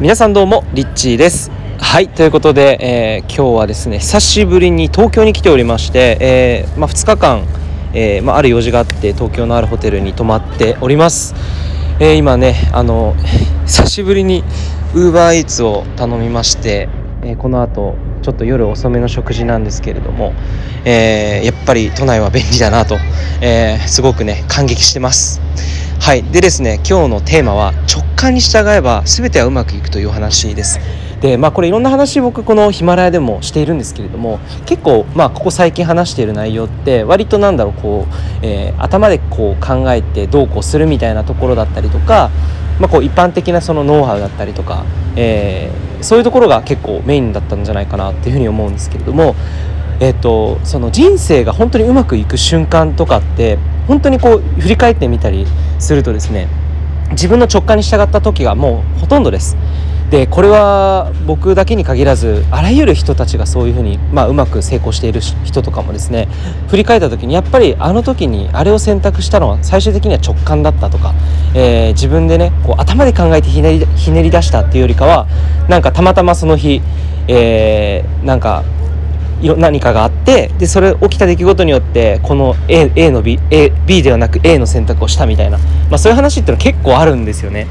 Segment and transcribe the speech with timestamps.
[0.00, 1.50] 皆さんどうもリッチーです。
[1.80, 7.44] はいということで、えー、今日はですね久しぶりに東京に来ておりまして、えー、まあ、2日間、
[7.94, 11.34] えー、まあ、ある用事があって東京のあるホテルに泊まっております、
[11.98, 13.16] え今ねあの
[13.66, 14.44] 久しぶりに
[14.94, 16.88] ウーバーイーツを頼みまして、
[17.24, 20.32] えこの後ちょっと夜遅めの食事なんですけれども、
[20.84, 22.98] えやっぱり都内は便利だなと、
[23.40, 25.40] えすごくね感激してます。
[26.00, 26.22] はい。
[26.22, 30.80] でですね今日のテーマは直感に従えば全てはうまくいくという話です。
[31.20, 38.14] でまあこれいろんな話僕このヒマラヤでもしているんですけれども結構まあここ最近話している内容って割となんだろうこう、
[38.46, 42.30] えー、頭でこう考えてどうこうするみたいなところだったりとか、
[42.80, 49.34] まあ、こう一般的なそのノウハウだったりとか、えー、そういうところが結構メインだったんじゃないかなっていうふうに思うんですけれども
[50.00, 55.46] えっと、その人生が本当にうまくいく瞬間とかって本当にこう振り返ってみたり
[55.78, 56.48] するとですね
[57.10, 59.56] 自分の直感に従った時がもうほとんどです。
[60.10, 66.28] でこれは僕だけに限らずあらゆる人たちがそういうふうに、まあ、うまく成功している人とかもですね
[66.68, 71.12] 振り返った時にやっぱりあの時にあれを選択したのは最終的には直感だったとか、
[71.54, 75.26] えー、自分でねこう頭で考えてひねりひねり出したっていうよりかは
[75.68, 76.80] なんかたまたまその日、
[77.28, 78.64] えー、なんか
[79.40, 87.66] 何かがあってでそれ起きた出来事によってこの A, A の B, A B ではなく A の選択をしたみたいな、まあ、そういう話っていうのは結構あるんですよね。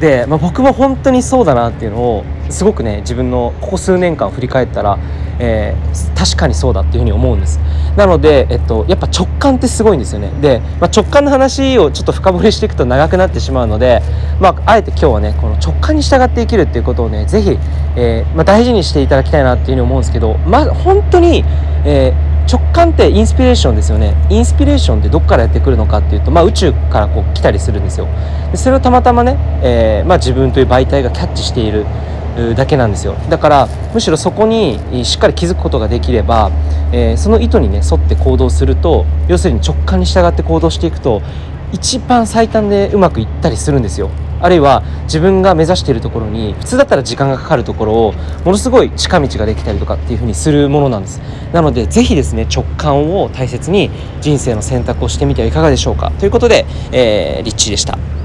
[0.00, 4.98] で、まあ、僕も本当にそうだなっていうのをすごくね自分のここ数年間振り返ったら、
[5.38, 7.58] えー、確かにそうだっていうふうに思うんです。
[7.96, 10.30] なので、えっと、やっぱ直感ってすごいんですよね。
[10.40, 14.02] で、まあ、直感の話をちょっと深掘りしていくと長くなってしまうので、
[14.38, 17.58] まあ、あえて今日はねこの直感に従って生きるっていうことをね是非、
[17.96, 21.44] えーまあ、大事にしていただきたいなっていうふうに思うんですけどま本当に、
[21.84, 24.14] えー直感ってインスピレーションですよね。
[24.30, 28.06] インスピレーションってどこからやってくるのかっていうと、まあ、宇宙からこう来たりするんですよ。
[28.52, 31.84] でそれをたまたまね、えまあ、自分という媒体がキャッチしている
[32.54, 33.14] だけなんですよ。
[33.28, 36.52] だからむしろそこにしっかり気づくことができれば、
[36.92, 41.22] えー、その意図にね沿って行動すると要するに直感に従って行動していくと
[41.72, 44.10] 一番最短でうまくいったりするんですよ。
[44.40, 48.12] あるいは自分が目指しているところに普通だったら時間がかかるところを
[48.44, 51.20] ものすごい近道ができたりとかっていうふうにするものなんです
[51.52, 58.15] なので是非ですね直感を大切に人生の選択をしてみてはいかがでしょうかということで、えー、リッチーでした。